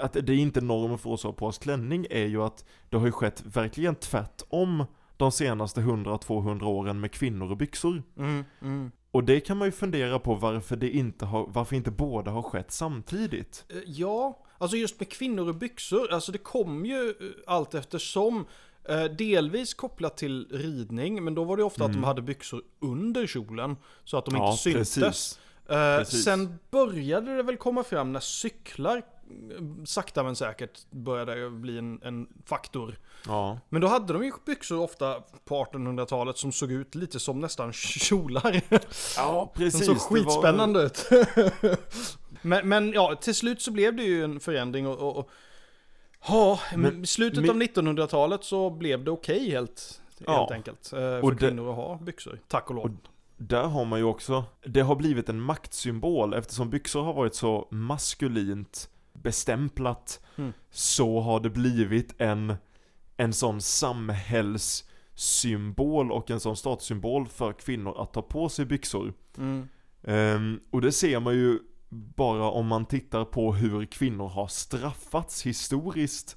[0.00, 2.64] att det är inte normen för oss att ha på oss klänning är ju att
[2.90, 4.84] det har ju skett verkligen tvärtom
[5.16, 8.02] de senaste 100-200 åren med kvinnor och byxor.
[8.18, 8.90] Mm, mm.
[9.10, 12.42] Och det kan man ju fundera på varför det inte har, varför inte båda har
[12.42, 13.64] skett samtidigt.
[13.68, 17.14] Eh, Ja, alltså just med kvinnor och byxor, alltså det kom ju eh,
[17.46, 18.46] allt eftersom.
[18.88, 22.04] Eh, delvis kopplat till ridning, men då var det ofta att de Mm.
[22.04, 23.76] hade byxor under kjolen.
[24.04, 24.94] Så att de Ja, inte syntes.
[24.94, 25.38] precis.
[25.68, 26.24] Eh, precis.
[26.24, 29.02] sen började det väl komma fram när cyklar eh,
[29.84, 32.98] sakta men säkert började bli en, en faktor.
[33.26, 33.58] Ja.
[33.68, 37.72] Men då hade de ju byxor ofta på 1800-talet som såg ut lite som nästan
[37.72, 38.60] kjolar.
[39.16, 39.86] Ja, De precis.
[39.86, 41.08] såg Det var- skitspännande ut.
[42.42, 44.98] men, men ja, till slut så blev det ju en förändring och...
[44.98, 45.30] och, och
[46.28, 50.38] Ja, Men- i slutet men- av 1900-talet så blev det okej helt, Ja.
[50.38, 50.92] helt enkelt.
[50.92, 52.84] eh, För Och kvinnor att ha byxor, tack och lov.
[52.84, 52.90] Och-
[53.36, 57.68] Där har man ju också, det har blivit en maktsymbol eftersom byxor har varit så
[57.70, 60.52] maskulint bestämplat Mm.
[60.70, 62.54] så har det blivit en,
[63.16, 69.12] en sån samhällssymbol och en sån statussymbol för kvinnor att ta på sig byxor.
[69.38, 69.68] Mm.
[70.02, 71.58] Ehm, och det ser man ju
[72.16, 76.36] bara om man tittar på hur kvinnor har straffats historiskt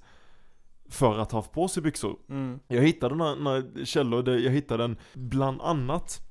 [0.89, 2.17] för att ha på sig byxor.
[2.29, 2.59] Mm.
[2.67, 6.21] Jag hittade några, några källor, där jag hittade en, bland annat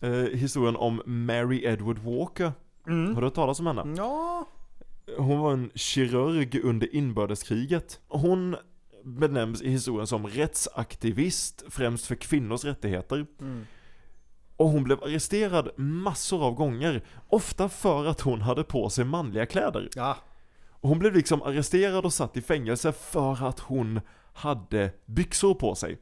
[0.00, 2.52] eh, historien om Mary Edward Walker.
[2.86, 3.14] Mm.
[3.14, 3.94] Har du hört talas om henne?
[3.96, 4.46] Ja,
[5.16, 8.00] Hon var en kirurg under inbördeskriget.
[8.08, 8.56] Hon
[9.04, 13.26] benämns i historien som rättsaktivist, främst för kvinnors rättigheter.
[13.40, 13.66] mm.
[14.58, 19.46] Och hon blev arresterad massor av gånger, ofta för att hon hade på sig manliga
[19.46, 19.88] kläder.
[19.94, 20.16] ja.
[20.80, 24.00] Och hon blev liksom arresterad och satt i fängelse för att hon
[24.34, 25.98] hade byxor på sig.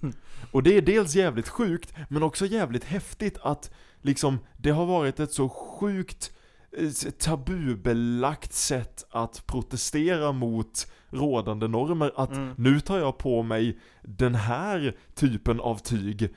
[0.52, 3.70] Och det är dels jävligt sjukt, men också jävligt häftigt att
[4.02, 6.32] liksom det har varit ett så sjukt
[6.78, 12.54] eh, tabubelagt sätt att protestera mot rådande normer att Mm.
[12.58, 16.34] nu tar jag på mig den här typen av tyg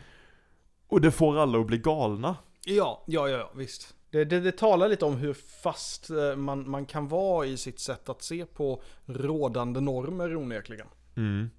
[0.93, 2.35] och det får alla att bli galna.
[2.65, 3.95] Ja, ja, ja, visst.
[4.11, 7.79] Det, det, det talar lite om hur fast eh, man, man kan vara i sitt
[7.79, 10.87] sätt att se på rådande normer onekligen.
[11.17, 11.49] Mm.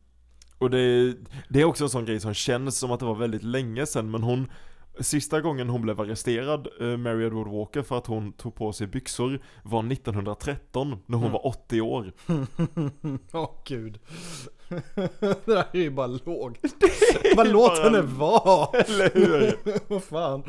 [0.58, 1.14] Och det,
[1.48, 4.10] det är också en sån grej som känns som att det var väldigt länge sedan
[4.10, 4.50] men hon
[5.00, 8.86] Sista gången hon blev arresterad, eh, Mary Edward Walker, för att hon tog på sig
[8.86, 11.32] byxor var 1913, när hon Mm.
[11.32, 12.12] var 80 år.
[13.32, 13.98] Åh gud.
[15.20, 16.58] Det där är ju bara låg.
[17.36, 18.78] Bara låt henne vara.
[18.78, 19.58] Eller hur?
[19.88, 20.42] Vad fan.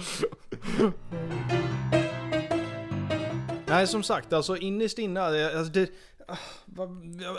[3.67, 5.89] Nej, som sagt, alltså innerst inne, alltså det,
[6.27, 6.37] ah,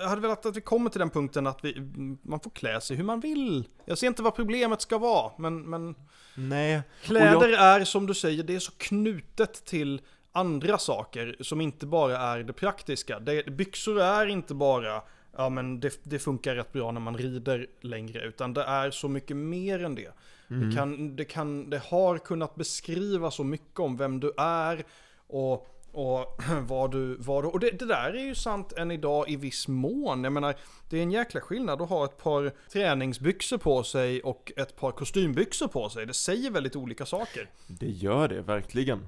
[0.01, 1.75] jag hade velat att vi kommer till den punkten att vi,
[2.23, 3.69] man får klä sig hur man vill.
[3.85, 5.95] Jag ser inte vad problemet ska vara, men, men
[6.35, 6.83] Nej.
[7.03, 10.01] kläder är som du säger, det är så knutet till
[10.33, 13.21] andra saker som inte bara är det praktiska.
[13.21, 15.03] Det, byxor är inte bara,
[15.37, 19.09] ja men det, det funkar rätt bra när man rider längre, utan det är så
[19.09, 20.13] mycket mer än det.
[20.51, 20.69] Mm.
[20.71, 24.85] Det, kan, det, kan, det har kunnat beskriva så mycket om vem du är
[25.27, 27.49] och, och vad du, vad du...
[27.49, 30.25] Och det, det där är ju sant än idag i viss mån.
[30.25, 30.55] Jag menar,
[30.91, 34.93] det är en jäkla skillnad att ha ett par träningsbyxor på sig och ett par
[34.93, 36.07] kostymbyxor på sig.
[36.07, 37.51] Det säger väldigt olika saker.
[37.67, 39.07] Det gör det, verkligen.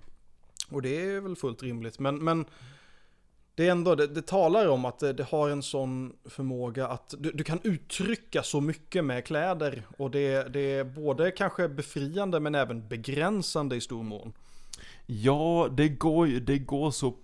[0.71, 1.99] Och det är väl fullt rimligt.
[1.99, 2.47] Men, men
[3.59, 7.15] det är ändå, det, det talar om att det, det har en sån förmåga att
[7.19, 9.83] du, du kan uttrycka så mycket med kläder.
[9.97, 14.33] Och det, det är både kanske befriande men även begränsande i stor mån.
[15.07, 17.15] Ja, det går det går så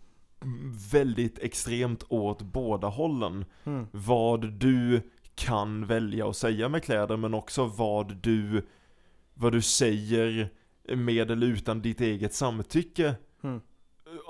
[0.92, 3.44] väldigt extremt åt båda hållen.
[3.64, 3.86] Mm.
[3.92, 5.00] Vad du
[5.34, 8.66] kan välja att säga med kläder men också vad du,
[9.34, 10.50] vad du säger
[10.94, 13.14] med eller utan ditt eget samtycke.
[13.42, 13.60] Mm.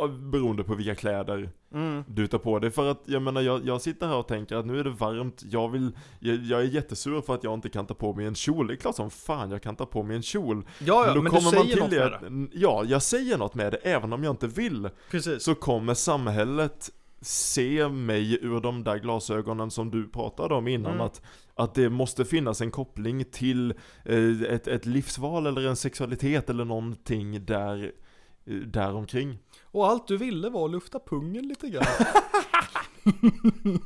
[0.00, 2.04] eh, Beroende på vilka kläder Mm.
[2.08, 2.70] du tar på dig.
[2.70, 5.42] För att jag menar, jag, jag sitter här och tänker att nu är det varmt,
[5.50, 8.34] jag vill, jag, jag är jättesur för att jag inte kan ta på mig en
[8.34, 8.66] kjol.
[8.66, 10.66] Det är klart som fan jag kan ta på mig en kjol.
[10.78, 12.58] Ja, ja, då men, du säger något det, med det.
[12.58, 14.88] Ja, jag säger något med det, även om jag inte vill.
[15.10, 15.42] Precis.
[15.42, 20.92] Så kommer samhället se mig ur de där glasögonen som du pratade om innan.
[20.92, 21.06] Mm.
[21.06, 21.22] Att,
[21.54, 26.64] att det måste finnas en koppling till eh, ett, ett livsval eller en sexualitet eller
[26.64, 27.92] någonting där,
[28.46, 29.38] eh, där omkring.
[29.74, 31.84] Och allt du ville var att lufta pungen lite grann.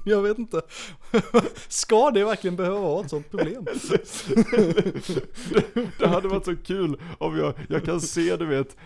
[0.05, 0.61] jag vet inte.
[1.69, 3.67] Ska det verkligen behöva vara ett sånt problem?
[5.99, 8.77] Det hade varit så kul om jag, jag kan se du vet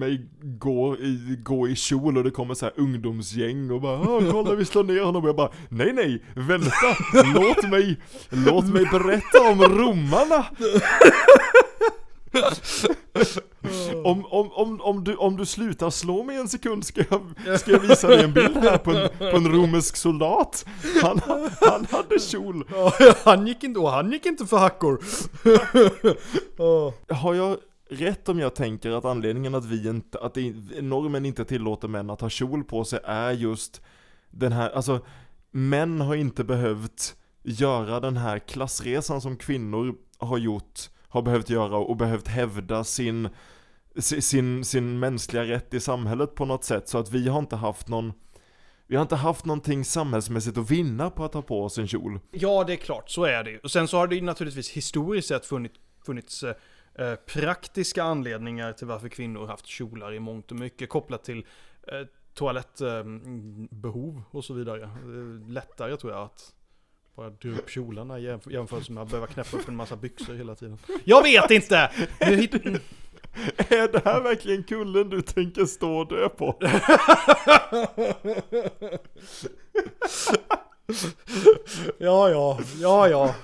[0.00, 4.20] mig gå i, gå i kjol och det kommer så här ungdomsgäng och bara "Ah,
[4.30, 6.70] kolla vi slår ner honom och jag bara nej nej vänta
[7.34, 10.46] låt mig låt mig berätta om romarna
[14.04, 17.70] om, om, om, om, du, om du slutar slå mig en sekund ska jag, ska
[17.70, 20.64] jag visa dig en bild här på en, på en romersk soldat?
[21.02, 21.20] Han,
[21.60, 22.64] han hade kjol.
[22.70, 22.92] Ja,
[23.24, 25.00] han gick inte, han gick inte för hackor.
[27.14, 27.56] Har jag
[27.90, 32.10] rätt om jag tänker att anledningen att vi inte, att det, normen inte tillåter män
[32.10, 33.80] att ha kjol på sig är just
[34.30, 35.00] den här, alltså
[35.50, 41.76] män har inte behövt göra den här klassresan som kvinnor har gjort, har behövt göra
[41.76, 43.30] och behövt hävda sin, si-
[43.98, 47.88] sin, sin mänskliga rätt i samhället på något sätt så att vi har inte haft
[47.88, 48.12] någon
[48.86, 52.20] vi har inte haft någonting samhällsmässigt att vinna på att ha på oss en kjol.
[52.30, 53.58] ja, det är klart, så är det ju.
[53.58, 55.74] Och sen så har det ju naturligtvis historiskt sett funnits,
[56.06, 61.38] funnits eh, praktiska anledningar till varför kvinnor haft kjolar i mångt och mycket kopplat till
[61.88, 64.82] eh, toalettbehov eh, och så vidare.
[64.82, 66.54] Eh, lättare tror jag att
[67.16, 70.54] bara dra upp kjolarna jämfört jämf- med att behöva knäppa upp en massa byxor hela
[70.54, 70.78] tiden.
[71.04, 71.90] Jag vet inte!
[72.20, 72.80] Nu hit-
[73.56, 76.56] Är det här verkligen kullen du tänker stå och dö på?
[81.98, 83.34] ja, ja, ja, ja.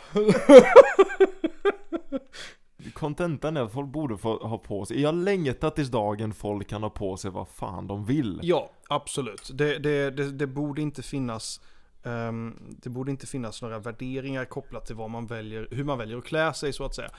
[2.93, 6.83] Kontentan är att folk borde få ha på sig, jag längtar tills dagen folk kan
[6.83, 8.41] ha på sig vad fan de vill.
[8.43, 9.51] Ja, absolut.
[9.55, 11.61] Det, det, det, det borde inte finnas
[12.09, 16.19] ehm, det borde inte finnas några värderingar kopplat till vad man väljer, hur man väljer
[16.19, 17.11] att klä sig så att säga.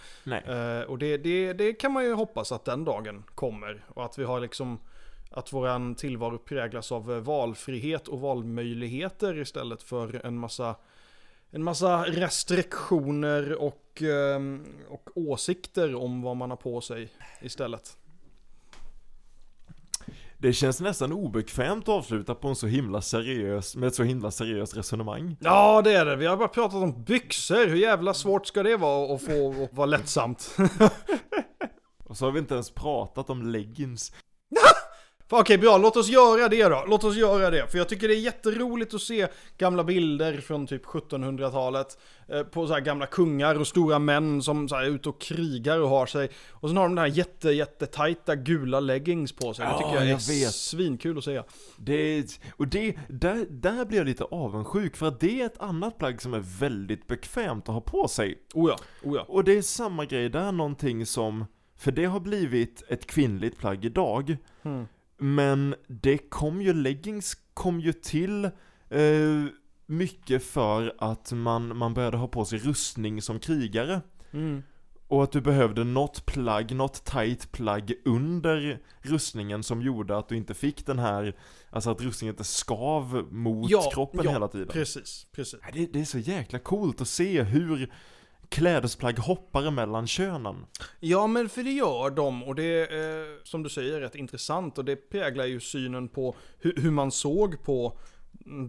[0.80, 3.86] Eh, och det, det, det kan man ju hoppas att den dagen kommer.
[3.88, 4.80] Och att vi har liksom
[5.32, 10.76] att våran tillvaro präglas av eh, valfrihet och valmöjligheter istället för en massa
[11.52, 17.98] en massa restriktioner och, ehm, och åsikter om vad man har på sig istället.
[20.42, 24.32] Det känns nästan obekvämt att avsluta på en så himla seriös, med ett så himla
[24.32, 25.38] seriöst resonemang.
[25.40, 28.78] Ja det är det, vi har bara pratat om byxor, hur jävla svårt ska det
[28.78, 30.58] vara att få att vara lättsamt?
[32.06, 34.12] Och så har vi inte ens pratat om leggings.
[35.32, 36.86] Okej bra, låt oss göra det då.
[36.88, 37.68] Låt oss göra det.
[37.68, 41.98] För jag tycker det är jätteroligt att se gamla bilder från typ 1700-talet.
[42.28, 45.80] Eh, på så gamla kungar och stora män som så här är ute och krigar
[45.80, 46.30] och har sig.
[46.50, 49.66] Och sen har de den här jätte, jätte tajta gula leggings på sig.
[49.66, 50.54] Det tycker jag är jag vet.
[50.54, 51.42] svinkul att se.
[51.78, 52.26] Det,
[52.58, 56.22] och det, där, där blir jag lite avundsjuk för att det är ett annat plagg
[56.22, 58.38] som är väldigt bekvämt att ha på sig.
[58.54, 59.26] Oh ja, oh ja.
[59.28, 61.46] Och det är samma grej där, någonting som,
[61.78, 64.38] för det har blivit ett kvinnligt plagg idag.
[64.64, 64.86] Mm.
[65.20, 68.46] Men det kom ju, leggings kom ju till
[68.90, 69.46] eh,
[69.86, 74.02] mycket för att man, man började ha på sig rustning som krigare.
[74.32, 74.64] Mm.
[75.08, 80.38] Och att du behövde något plagg, något tight plagg under rustningen som gjorde att du
[80.38, 81.36] inte fick den här,
[81.70, 84.68] alltså att rustningen inte skav mot Ja, kroppen ja, hela tiden.
[84.68, 85.60] Precis, precis.
[85.74, 87.94] Det, det är så jäkla coolt att se hur
[88.50, 90.66] klädesplagg hoppar mellan könen.
[91.00, 94.78] Ja men för det gör de och det är eh, som du säger rätt intressant
[94.78, 97.98] och det präglar ju synen på hur, hur man såg på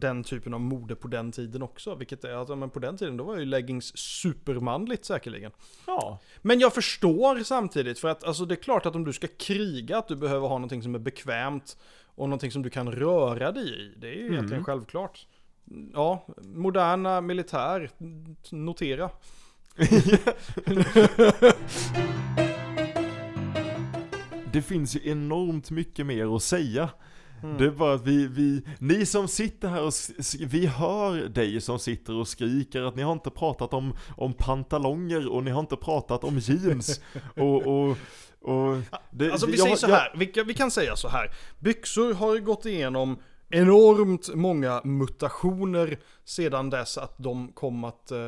[0.00, 1.94] den typen av mode på den tiden också.
[1.94, 5.52] Vilket är att ja, men på den tiden då var ju leggings supermanligt säkerligen.
[5.86, 6.18] Ja.
[6.42, 9.98] Men jag förstår samtidigt för att alltså det är klart att om du ska kriga
[9.98, 13.68] att du behöver ha någonting som är bekvämt och någonting som du kan röra dig
[13.80, 13.94] i.
[13.96, 14.64] Det är ju egentligen Mm.
[14.64, 15.26] självklart.
[15.94, 17.90] Ja, moderna militär,
[18.50, 19.10] notera.
[24.52, 26.88] Det finns ju enormt mycket mer att säga.
[27.42, 27.56] Mm.
[27.58, 29.92] Det är bara att vi, vi, ni som sitter här och,
[30.46, 35.28] vi hör dig som sitter och skriker att ni har inte pratat om, om pantalonger
[35.28, 37.00] och ni har inte pratat om jeans
[37.36, 37.96] och, och,
[38.40, 38.76] och
[39.10, 41.30] det, Alltså vi jag- säger så jag- här, vi, kan- vi kan säga så här.
[41.58, 43.18] Byxor har gått igenom
[43.50, 48.18] enormt många mutationer sedan dess att de kom att eh,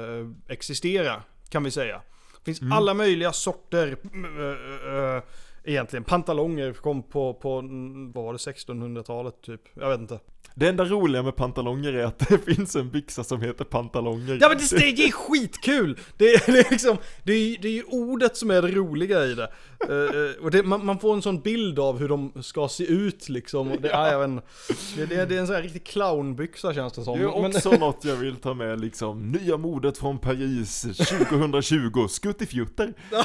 [0.48, 1.22] existera,
[1.52, 2.02] kan vi säga.
[2.38, 5.22] Det finns alla möjliga sorter, eh, eh,
[5.64, 6.04] egentligen.
[6.04, 9.60] Pantalonger kom på, på, mm, vad var det, 1600-talet typ?
[9.74, 10.18] Jag vet inte.
[10.54, 14.38] Det enda roliga med pantalonger är att det finns en byxa som heter pantalonger.
[14.40, 15.98] Ja men det, det är skitkul!
[16.16, 19.52] Det, det är liksom, det är, det är ordet som är det roliga i det.
[19.88, 23.28] Eh, och det, man, man får en sån bild av hur de ska se ut
[23.28, 23.76] liksom.
[23.80, 24.12] Det, ja.
[24.12, 24.44] jag vet
[24.96, 27.18] det, det, är en sån här riktig clownbyxa känns det som.
[27.18, 32.06] Det är Men- också något jag vill ta med liksom, nya modet från Paris 2020,
[32.10, 32.92] skuttifjutter.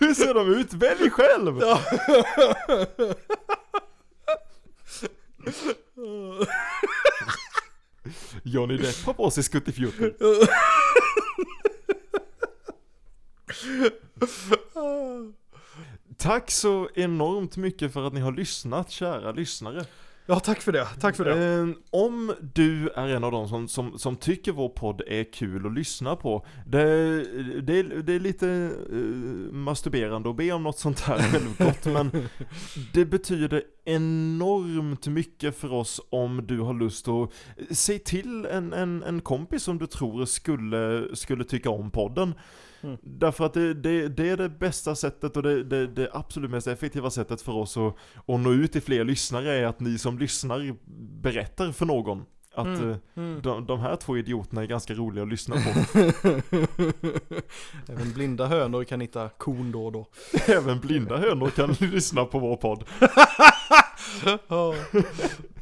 [0.00, 0.72] Hur ser de ut?
[0.72, 1.60] Välj själv!
[8.42, 10.14] Johnny Depp har på sig skuttifjutter.
[16.16, 19.84] Tack så enormt mycket för att ni har lyssnat, kära lyssnare.
[20.26, 21.44] Ja tack för det, tack för det.
[21.44, 25.66] Eh, om du är en av de som, som, som tycker vår podd är kul
[25.66, 27.16] att lyssna på, det,
[27.60, 28.48] det, det är lite
[28.92, 32.28] eh, masturberande att be om något sånt här självgott, men
[32.92, 37.32] det betyder enormt mycket för oss om du har lust att
[37.76, 42.34] säga till en, en, en kompis som du tror skulle, skulle tycka om podden.
[42.82, 42.96] Mm.
[43.02, 46.66] Därför att det, det, det är det bästa sättet och det, det, det absolut mest
[46.66, 50.18] effektiva sättet för oss att, att nå ut till fler lyssnare är att ni som
[50.18, 50.76] lyssnar
[51.22, 52.24] berättar för någon
[52.54, 53.42] att Mm, eh, mm.
[53.42, 56.00] de, de här två idioterna är ganska roliga att lyssna på.
[57.92, 60.06] Även blinda hönor kan hitta kon då och då.
[60.46, 62.84] Även blinda hönor kan lyssna på vår podd.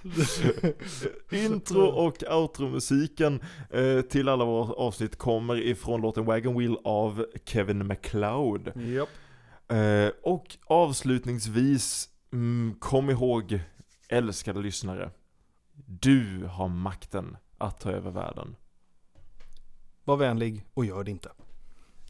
[1.30, 3.40] Intro och outro-musiken
[3.70, 8.72] eh, till alla våra avsnitt kommer ifrån låten Wagon Wheel av Kevin MacLeod.
[8.76, 9.08] Japp.
[9.68, 13.60] Eh, och avslutningsvis, mm, kom ihåg,
[14.08, 15.10] älskade lyssnare,
[15.86, 18.56] du har makten att ta över världen.
[20.04, 21.30] Var vänlig och gör det inte.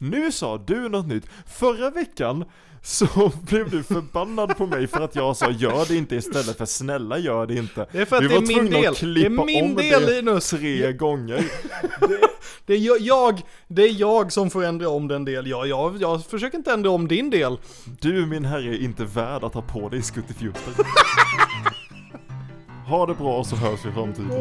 [0.01, 1.25] Nu sa du något nytt.
[1.47, 2.45] Förra veckan
[2.83, 3.05] så
[3.41, 7.17] blev du förbannad på mig för att jag sa gör det inte istället för snälla
[7.17, 7.87] gör det inte.
[7.91, 8.93] Det är för att Vi det är min del.
[9.13, 10.49] Det är min del det Linus.
[10.49, 11.45] tre gånger.
[12.65, 15.47] Det är jag- det är jag som får ändra om den del.
[15.47, 17.57] Jag, jag, jag försöker inte ändra om din del.
[17.99, 20.73] Du min herre är inte värd att ha på dig skuttifjutter.
[22.87, 24.31] ha det bra så hörs vi i framtiden.